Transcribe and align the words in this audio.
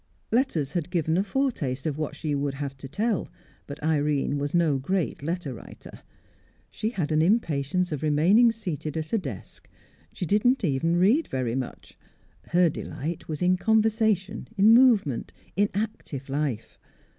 Letters 0.31 0.71
had 0.71 0.89
given 0.89 1.15
a 1.15 1.23
foretaste 1.23 1.85
of 1.85 1.95
what 1.95 2.15
she 2.15 2.33
would 2.33 2.55
have 2.55 2.75
to 2.77 2.87
tell, 2.87 3.29
but 3.67 3.83
Irene 3.83 4.39
was 4.39 4.55
no 4.55 4.79
great 4.79 5.21
letter 5.21 5.53
writer. 5.53 6.01
She 6.71 6.89
had 6.89 7.11
an 7.11 7.21
impatience 7.21 7.91
of 7.91 8.01
remaining 8.01 8.51
seated 8.51 8.97
at 8.97 9.13
a 9.13 9.19
desk. 9.19 9.69
She 10.11 10.25
did 10.25 10.43
not 10.43 10.63
even 10.63 10.95
read 10.95 11.27
very 11.27 11.53
much. 11.53 11.99
Her 12.45 12.67
delight 12.67 13.27
was 13.27 13.43
in 13.43 13.57
conversation, 13.57 14.47
in 14.57 14.73
movement, 14.73 15.33
in 15.55 15.69
active 15.75 16.29
life. 16.29 16.79